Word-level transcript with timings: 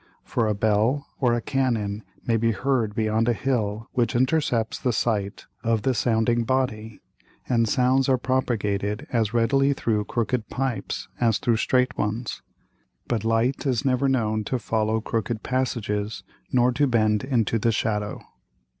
For 0.23 0.47
a 0.47 0.55
Bell 0.55 1.05
or 1.19 1.33
a 1.35 1.41
Cannon 1.43 2.01
may 2.25 2.35
be 2.35 2.53
heard 2.53 2.95
beyond 2.95 3.29
a 3.29 3.33
Hill 3.33 3.87
which 3.91 4.15
intercepts 4.15 4.79
the 4.79 4.91
sight 4.93 5.45
of 5.63 5.83
the 5.83 5.93
sounding 5.93 6.43
Body, 6.43 6.99
and 7.47 7.69
Sounds 7.69 8.09
are 8.09 8.17
propagated 8.17 9.05
as 9.13 9.35
readily 9.35 9.73
through 9.73 10.05
crooked 10.05 10.49
Pipes 10.49 11.07
as 11.19 11.37
through 11.37 11.57
streight 11.57 11.99
ones. 11.99 12.41
But 13.07 13.23
Light 13.23 13.67
is 13.67 13.85
never 13.85 14.09
known 14.09 14.43
to 14.45 14.57
follow 14.57 15.01
crooked 15.01 15.43
Passages 15.43 16.23
nor 16.51 16.71
to 16.71 16.87
bend 16.87 17.23
into 17.23 17.59
the 17.59 17.71
Shadow. 17.71 18.23